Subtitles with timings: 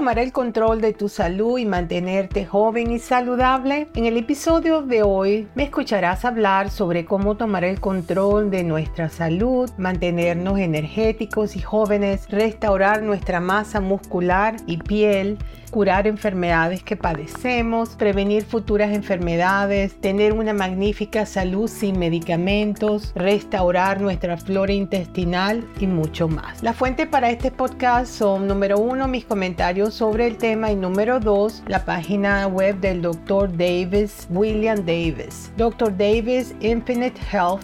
[0.00, 3.88] ¿Cómo tomar el control de tu salud y mantenerte joven y saludable?
[3.94, 9.10] En el episodio de hoy me escucharás hablar sobre cómo tomar el control de nuestra
[9.10, 15.36] salud, mantenernos energéticos y jóvenes, restaurar nuestra masa muscular y piel,
[15.70, 24.36] curar enfermedades que padecemos, prevenir futuras enfermedades, tener una magnífica salud sin medicamentos, restaurar nuestra
[24.36, 26.62] flora intestinal y mucho más.
[26.62, 31.20] La fuente para este podcast son número uno mis comentarios sobre el tema y número
[31.20, 33.56] dos la página web del Dr.
[33.56, 35.52] Davis, William Davis.
[35.56, 35.96] Dr.
[35.96, 37.60] Davis Infinite Health.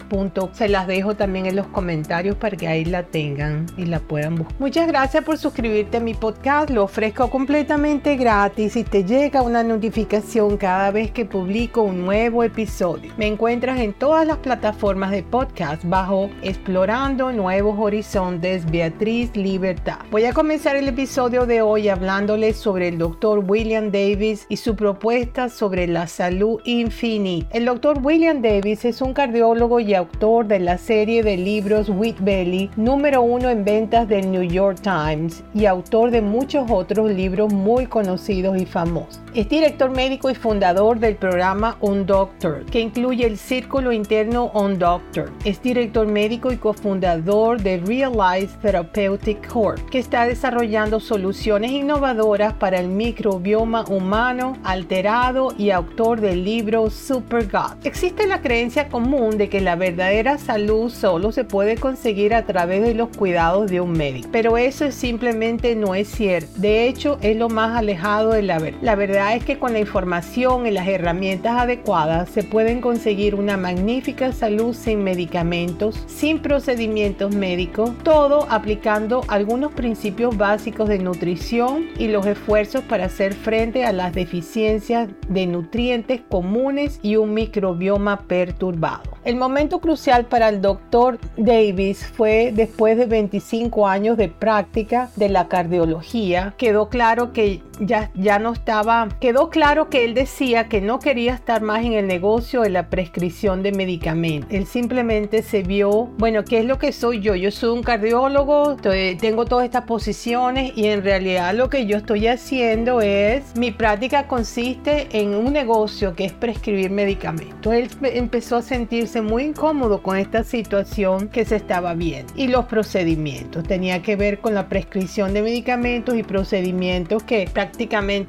[0.53, 4.35] Se las dejo también en los comentarios para que ahí la tengan y la puedan
[4.35, 4.55] buscar.
[4.59, 6.69] Muchas gracias por suscribirte a mi podcast.
[6.69, 12.43] Lo ofrezco completamente gratis y te llega una notificación cada vez que publico un nuevo
[12.43, 13.11] episodio.
[13.17, 19.97] Me encuentras en todas las plataformas de podcast bajo Explorando Nuevos Horizontes Beatriz Libertad.
[20.11, 24.75] Voy a comenzar el episodio de hoy hablándoles sobre el doctor William Davis y su
[24.75, 27.49] propuesta sobre la salud infinita.
[27.51, 32.19] El doctor William Davis es un cardiólogo y autor de la serie de libros Wheat
[32.19, 37.51] Belly, número uno en ventas del New York Times y autor de muchos otros libros
[37.51, 39.19] muy conocidos y famosos.
[39.33, 44.79] Es director médico y fundador del programa On Doctor, que incluye el Círculo Interno On
[44.79, 45.31] Doctor.
[45.45, 52.79] Es director médico y cofundador de Realize Therapeutic Corp, que está desarrollando soluciones innovadoras para
[52.79, 57.77] el microbioma humano alterado y autor del libro Super God.
[57.83, 62.81] Existe la creencia común de que la verdadera salud solo se puede conseguir a través
[62.81, 66.49] de los cuidados de un médico, pero eso simplemente no es cierto.
[66.55, 68.79] De hecho, es lo más alejado de la verdad.
[68.81, 73.57] La verdad es que con la información y las herramientas adecuadas se pueden conseguir una
[73.57, 82.07] magnífica salud sin medicamentos, sin procedimientos médicos, todo aplicando algunos principios básicos de nutrición y
[82.07, 89.17] los esfuerzos para hacer frente a las deficiencias de nutrientes comunes y un microbioma perturbado.
[89.23, 95.29] El momento crucial para el doctor Davis fue después de 25 años de práctica de
[95.29, 96.53] la cardiología.
[96.57, 101.33] Quedó claro que ya, ya no estaba, quedó claro que él decía que no quería
[101.33, 104.51] estar más en el negocio de la prescripción de medicamentos.
[104.51, 107.35] Él simplemente se vio, bueno, ¿qué es lo que soy yo?
[107.35, 108.77] Yo soy un cardiólogo,
[109.19, 114.27] tengo todas estas posiciones y en realidad lo que yo estoy haciendo es, mi práctica
[114.27, 117.73] consiste en un negocio que es prescribir medicamentos.
[117.73, 122.65] Él empezó a sentirse muy incómodo con esta situación que se estaba viendo y los
[122.65, 123.63] procedimientos.
[123.63, 127.66] Tenía que ver con la prescripción de medicamentos y procedimientos que prácticamente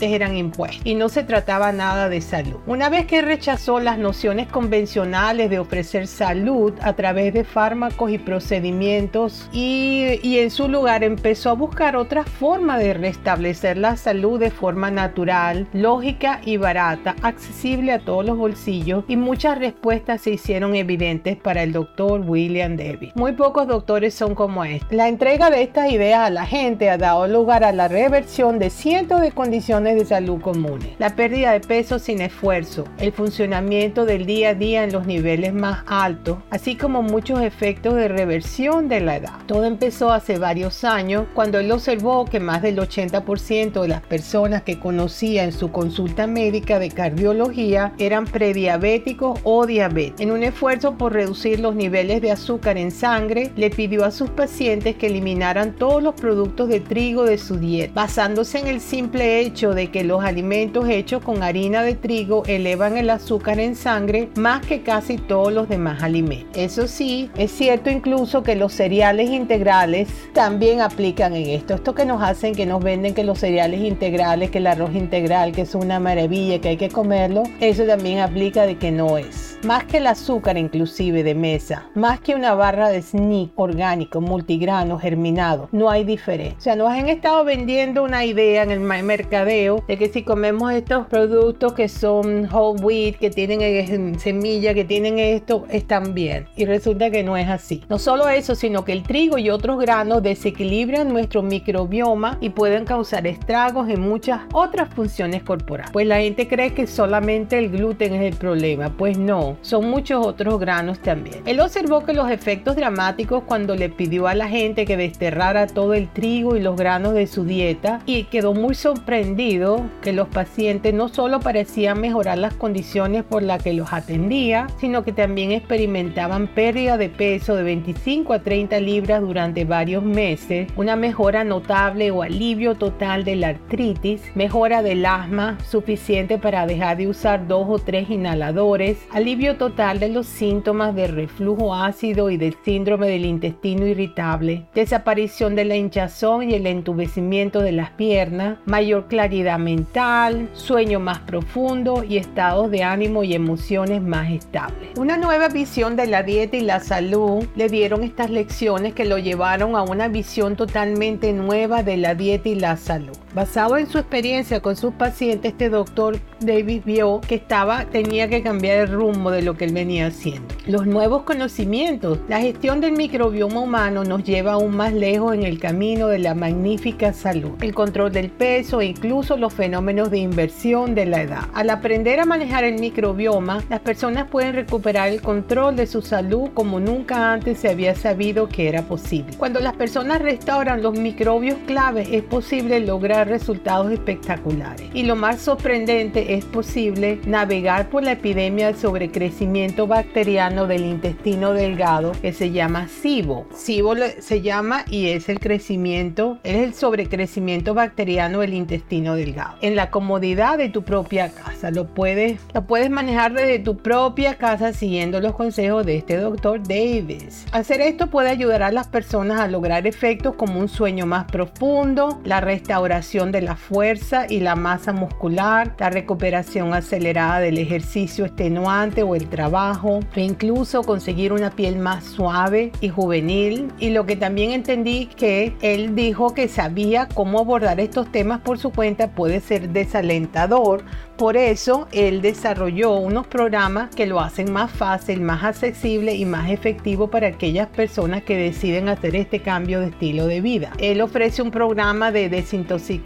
[0.01, 2.59] eran impuestos y no se trataba nada de salud.
[2.67, 8.19] Una vez que rechazó las nociones convencionales de ofrecer salud a través de fármacos y
[8.19, 14.39] procedimientos y, y en su lugar empezó a buscar otra forma de restablecer la salud
[14.39, 20.31] de forma natural, lógica y barata, accesible a todos los bolsillos y muchas respuestas se
[20.31, 23.15] hicieron evidentes para el doctor William Davis.
[23.15, 24.95] Muy pocos doctores son como este.
[24.95, 28.71] La entrega de estas ideas a la gente ha dado lugar a la reversión de
[28.71, 30.91] cientos de condiciones de salud comunes.
[30.99, 35.53] La pérdida de peso sin esfuerzo, el funcionamiento del día a día en los niveles
[35.53, 39.33] más altos, así como muchos efectos de reversión de la edad.
[39.47, 44.63] Todo empezó hace varios años cuando él observó que más del 80% de las personas
[44.63, 50.21] que conocía en su consulta médica de cardiología eran prediabéticos o diabéticos.
[50.21, 54.31] En un esfuerzo por reducir los niveles de azúcar en sangre, le pidió a sus
[54.31, 59.18] pacientes que eliminaran todos los productos de trigo de su dieta, basándose en el simple
[59.21, 64.29] hecho de que los alimentos hechos con harina de trigo elevan el azúcar en sangre
[64.37, 66.57] más que casi todos los demás alimentos.
[66.57, 71.75] Eso sí, es cierto incluso que los cereales integrales también aplican en esto.
[71.75, 75.53] Esto que nos hacen, que nos venden que los cereales integrales, que el arroz integral,
[75.53, 79.58] que es una maravilla, que hay que comerlo, eso también aplica de que no es.
[79.65, 85.01] Más que el azúcar inclusive de mesa, más que una barra de sneak orgánico, multigrano,
[85.01, 86.57] germinado, no hay diferencia.
[86.57, 90.73] O sea, nos han estado vendiendo una idea en el mercadeo de que si comemos
[90.73, 96.47] estos productos que son whole wheat, que tienen eh, semilla, que tienen esto, están bien.
[96.57, 97.83] Y resulta que no es así.
[97.89, 102.85] No solo eso, sino que el trigo y otros granos desequilibran nuestro microbioma y pueden
[102.85, 105.91] causar estragos en muchas otras funciones corporales.
[105.93, 108.91] Pues la gente cree que solamente el gluten es el problema.
[108.97, 111.43] Pues no, son muchos otros granos también.
[111.47, 115.95] Él observó que los efectos dramáticos cuando le pidió a la gente que desterrara todo
[115.95, 120.95] el trigo y los granos de su dieta y quedó muy sorprendido que los pacientes
[120.95, 126.49] no solo parecían mejorar las condiciones por las que los atendía, sino que también experimentaban
[126.49, 132.23] pérdida de peso de 25 a 30 libras durante varios meses, una mejora notable o
[132.23, 137.79] alivio total de la artritis, mejora del asma suficiente para dejar de usar dos o
[137.79, 143.87] tres inhaladores, alivio total de los síntomas de reflujo ácido y del síndrome del intestino
[143.87, 150.99] irritable, desaparición de la hinchazón y el entubecimiento de las piernas, mayor claridad mental, sueño
[150.99, 154.99] más profundo y estados de ánimo y emociones más estables.
[154.99, 159.19] Una nueva visión de la dieta y la salud le dieron estas lecciones que lo
[159.19, 163.17] llevaron a una visión totalmente nueva de la dieta y la salud.
[163.35, 168.43] Basado en su experiencia con sus pacientes, este doctor David vio que estaba, tenía que
[168.43, 170.55] cambiar el rumbo de lo que él venía haciendo.
[170.67, 175.59] Los nuevos conocimientos, la gestión del microbioma humano nos lleva aún más lejos en el
[175.59, 180.95] camino de la magnífica salud, el control del peso e incluso los fenómenos de inversión
[180.95, 181.49] de la edad.
[181.53, 186.49] Al aprender a manejar el microbioma, las personas pueden recuperar el control de su salud
[186.55, 189.37] como nunca antes se había sabido que era posible.
[189.37, 194.89] Cuando las personas restauran los microbios clave, es posible lograr resultados espectaculares.
[194.95, 201.53] Y lo más sorprendente es posible navegar por la epidemia de sobrecrecimiento bacteriano del intestino
[201.53, 203.47] delgado que se llama SIBO.
[203.55, 209.57] SIBO se llama y es el crecimiento, es el sobrecrecimiento bacteriano del intestino delgado.
[209.61, 214.37] En la comodidad de tu propia casa, lo puedes, lo puedes manejar desde tu propia
[214.37, 217.47] casa siguiendo los consejos de este doctor Davis.
[217.53, 222.21] Hacer esto puede ayudar a las personas a lograr efectos como un sueño más profundo,
[222.25, 229.03] la restauración de la fuerza y la masa muscular, la recuperación acelerada del ejercicio extenuante
[229.03, 233.73] o el trabajo, e incluso conseguir una piel más suave y juvenil.
[233.79, 238.59] Y lo que también entendí que él dijo que sabía cómo abordar estos temas por
[238.59, 240.85] su cuenta puede ser desalentador.
[241.17, 246.51] Por eso él desarrolló unos programas que lo hacen más fácil, más accesible y más
[246.51, 250.73] efectivo para aquellas personas que deciden hacer este cambio de estilo de vida.
[250.79, 252.98] Él ofrece un programa de desintoxicación,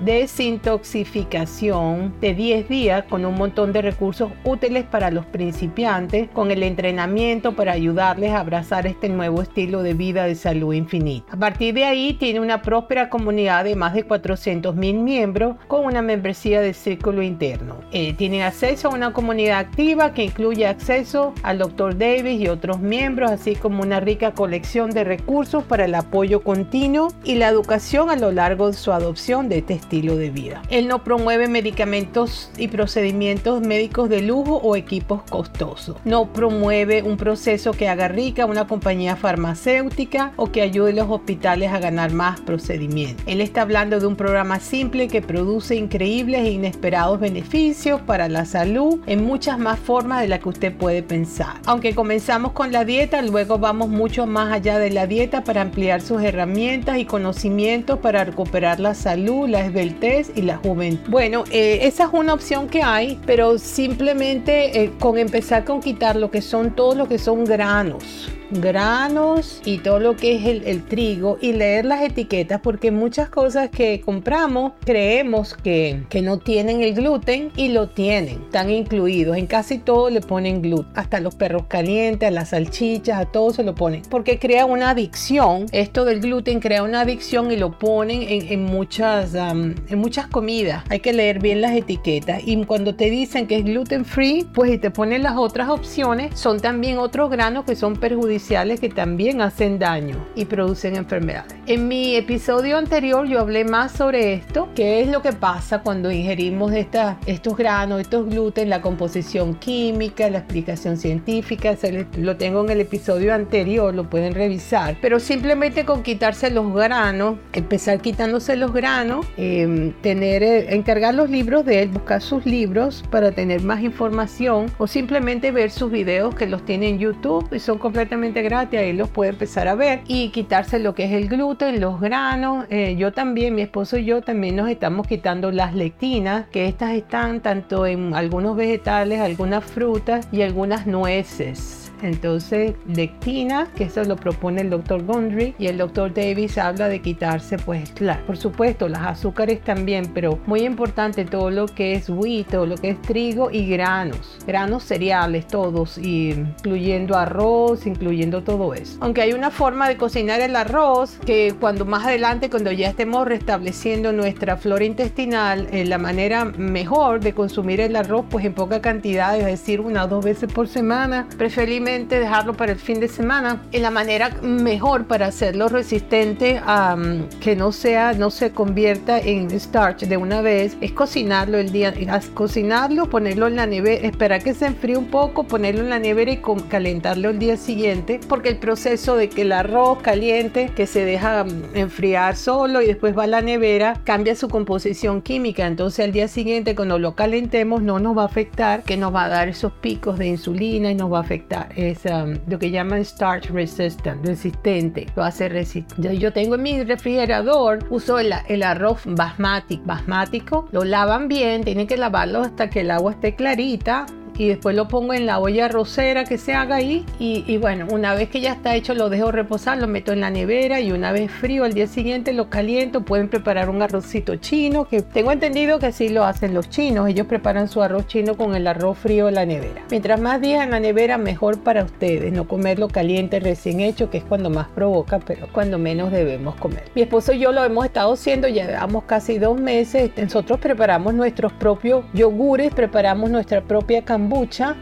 [0.00, 6.62] desintoxificación de 10 días con un montón de recursos útiles para los principiantes, con el
[6.62, 11.32] entrenamiento para ayudarles a abrazar este nuevo estilo de vida de salud infinita.
[11.32, 15.84] A partir de ahí tiene una próspera comunidad de más de 400 mil miembros con
[15.84, 17.76] una membresía de círculo interno.
[17.92, 21.96] Eh, tienen acceso a una comunidad activa que incluye acceso al Dr.
[21.96, 27.08] Davis y otros miembros, así como una rica colección de recursos para el apoyo continuo
[27.24, 30.62] y la educación a lo largo de su adopción de este estilo de vida.
[30.70, 35.96] Él no promueve medicamentos y procedimientos médicos de lujo o equipos costosos.
[36.04, 41.10] No promueve un proceso que haga rica una compañía farmacéutica o que ayude a los
[41.10, 43.24] hospitales a ganar más procedimientos.
[43.26, 48.44] Él está hablando de un programa simple que produce increíbles e inesperados beneficios para la
[48.44, 51.60] salud en muchas más formas de las que usted puede pensar.
[51.66, 56.00] Aunque comenzamos con la dieta, luego vamos mucho más allá de la dieta para ampliar
[56.00, 61.10] sus herramientas y conocimientos para recuperar la salud, la esbeltez y la juventud.
[61.10, 66.16] Bueno, eh, esa es una opción que hay, pero simplemente eh, con empezar con quitar
[66.16, 70.84] lo que son todos lo que son granos granos y todo lo que es el,
[70.86, 76.82] trigo y leer las etiquetas porque muchas cosas que compramos creemos que, que, no tienen
[76.82, 79.36] el gluten y lo tienen, están incluidos.
[79.36, 83.52] En casi todo le ponen gluten, hasta los perros calientes, a las salchichas, a todo
[83.52, 85.66] se lo ponen porque crea una adicción.
[85.72, 90.84] Esto del gluten crea una adicción y lo ponen en, en muchas, en muchas comidas.
[90.88, 94.72] Hay que leer bien las etiquetas y cuando te dicen que es gluten free, pues
[94.72, 98.35] y te ponen las otras opciones, son también otros granos que son perjudiciales
[98.80, 101.54] que también hacen daño y producen enfermedades.
[101.66, 106.10] En mi episodio anterior yo hablé más sobre esto, qué es lo que pasa cuando
[106.10, 112.62] ingerimos esta, estos granos, estos gluten, la composición química, la explicación científica, se lo tengo
[112.64, 118.56] en el episodio anterior, lo pueden revisar, pero simplemente con quitarse los granos, empezar quitándose
[118.56, 123.62] los granos, em, tener, eh, encargar los libros de él, buscar sus libros para tener
[123.62, 128.25] más información o simplemente ver sus videos que los tiene en YouTube y son completamente
[128.34, 132.00] gratis, ahí los puede empezar a ver y quitarse lo que es el gluten, los
[132.00, 132.66] granos.
[132.70, 136.92] Eh, yo también, mi esposo y yo también nos estamos quitando las lectinas, que estas
[136.92, 141.85] están tanto en algunos vegetales, algunas frutas y algunas nueces.
[142.02, 147.00] Entonces, lectina, que eso lo propone el doctor Gondry y el doctor Davis habla de
[147.00, 152.08] quitarse, pues claro, por supuesto, las azúcares también, pero muy importante todo lo que es
[152.08, 158.74] wheat, todo lo que es trigo y granos, granos cereales todos, incluyendo arroz, incluyendo todo
[158.74, 158.98] eso.
[159.00, 163.26] Aunque hay una forma de cocinar el arroz que cuando más adelante, cuando ya estemos
[163.26, 168.80] restableciendo nuestra flora intestinal, eh, la manera mejor de consumir el arroz, pues en poca
[168.80, 173.08] cantidad, es decir, una o dos veces por semana, preferiblemente dejarlo para el fin de
[173.08, 173.62] semana.
[173.70, 179.18] Y la manera mejor para hacerlo resistente a mm, que no sea, no se convierta
[179.18, 181.94] en starch de una vez, es cocinarlo el día,
[182.34, 186.32] cocinarlo, ponerlo en la nevera, esperar que se enfríe un poco, ponerlo en la nevera
[186.32, 191.04] y calentarlo el día siguiente, porque el proceso de que el arroz caliente, que se
[191.04, 195.66] deja enfriar solo y después va a la nevera, cambia su composición química.
[195.66, 199.24] Entonces al día siguiente cuando lo calentemos no nos va a afectar, que nos va
[199.24, 201.75] a dar esos picos de insulina y nos va a afectar.
[201.76, 205.06] Es um, lo que llaman starch resistant, resistente.
[205.14, 206.16] Lo hace resistente.
[206.16, 210.68] Yo tengo en mi refrigerador, uso el, el arroz basmati, basmático.
[210.72, 214.06] Lo lavan bien, tienen que lavarlo hasta que el agua esté clarita
[214.38, 218.14] y después lo pongo en la olla rosera que se haga ahí y, bueno, una
[218.14, 221.12] vez que ya está hecho lo dejo reposar, lo meto en la nevera y una
[221.12, 225.78] vez frío al día siguiente lo caliento, pueden preparar un arrocito chino que tengo entendido
[225.78, 229.28] que así lo hacen los chinos, ellos preparan su arroz chino con el arroz frío
[229.28, 229.82] en la nevera.
[229.90, 234.18] Mientras más días en la nevera mejor para ustedes, no comerlo caliente recién hecho que
[234.18, 236.84] es cuando más provoca, pero cuando menos debemos comer.
[236.94, 241.52] Mi esposo y yo lo hemos estado haciendo, llevamos casi dos meses, nosotros preparamos nuestros
[241.52, 244.04] propios yogures, preparamos nuestra propia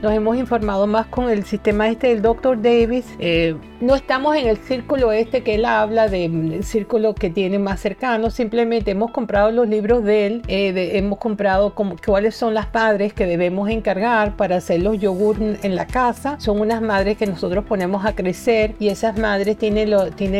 [0.00, 2.60] nos hemos informado más con el sistema este del Dr.
[2.62, 3.04] Davis.
[3.18, 7.80] Eh, no estamos en el círculo este que él habla, del círculo que tiene más
[7.80, 8.30] cercano.
[8.30, 10.42] Simplemente hemos comprado los libros de él.
[10.48, 15.36] Eh, hemos comprado como, cuáles son las madres que debemos encargar para hacer los yogur
[15.40, 16.36] en la casa.
[16.40, 19.90] Son unas madres que nosotros ponemos a crecer y esas madres tienen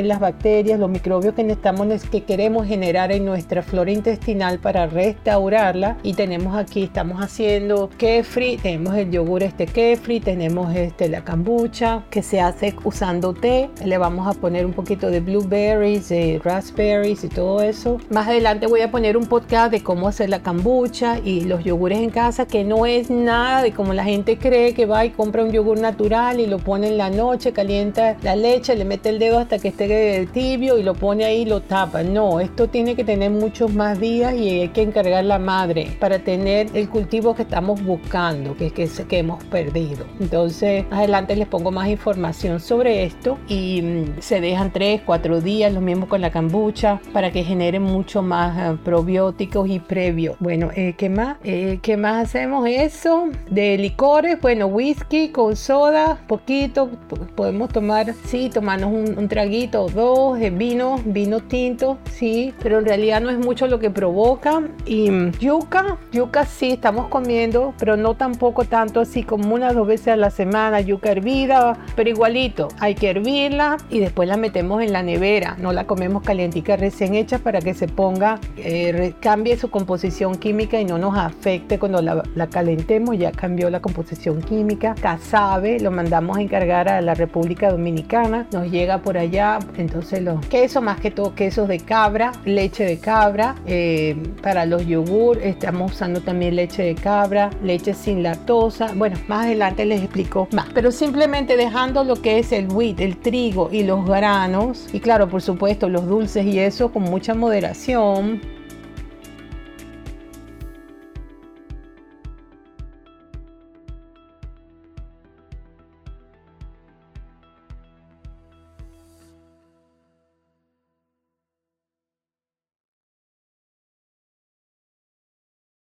[0.09, 5.99] las bacterias, los microbios que necesitamos, que queremos generar en nuestra flora intestinal para restaurarla.
[6.03, 12.05] Y tenemos aquí, estamos haciendo kefri, tenemos el yogur este kefri, tenemos este la kombucha
[12.11, 13.71] que se hace usando té.
[13.85, 17.99] Le vamos a poner un poquito de blueberries, de raspberries y todo eso.
[18.11, 21.99] Más adelante voy a poner un podcast de cómo hacer la kombucha y los yogures
[21.99, 25.45] en casa, que no es nada de como la gente cree que va y compra
[25.45, 29.19] un yogur natural y lo pone en la noche, calienta la leche, le mete el
[29.19, 32.03] dedo hasta que esté tibio y lo pone ahí y lo tapa.
[32.03, 36.19] No, esto tiene que tener muchos más días y hay que encargar la madre para
[36.19, 40.07] tener el cultivo que estamos buscando, que es que que, hemos perdido.
[40.21, 45.73] Entonces, adelante les pongo más información sobre esto y mm, se dejan 3, 4 días,
[45.73, 50.37] lo mismo con la cambucha, para que generen mucho más eh, probióticos y previos.
[50.41, 51.37] Bueno, eh, ¿qué más?
[51.45, 52.67] Eh, ¿Qué más hacemos?
[52.69, 56.91] Eso de licores, bueno, whisky con soda, poquito,
[57.35, 63.21] podemos tomar, sí, tomarnos un, traguito o dos, vino, vino tinto, sí, pero en realidad
[63.21, 64.63] no es mucho lo que provoca.
[64.85, 69.87] Y mm, yuca, yuca sí estamos comiendo, pero no tampoco tanto así como una dos
[69.87, 74.83] veces a la semana, yuca hervida, pero igualito, hay que hervirla y después la metemos
[74.83, 79.57] en la nevera, no la comemos calientica recién hecha para que se ponga, eh, cambie
[79.57, 84.97] su composición química y no nos afecte cuando la, calentemos, ya cambió la composición química.
[85.01, 90.45] Casabe, lo mandamos a encargar a la República Dominicana, nos llega por allá, entonces los
[90.47, 95.93] quesos, más que todo quesos de cabra, leche de cabra, eh, para los yogur estamos
[95.93, 98.64] usando también leche de cabra, leche sin lactosa,
[98.97, 103.17] bueno, más adelante les explico más, pero simplemente dejando lo que es el wheat, el
[103.17, 108.41] trigo y los granos, y claro, por supuesto, los dulces y eso con mucha moderación